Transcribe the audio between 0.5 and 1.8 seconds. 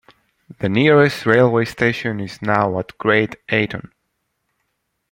The nearest railway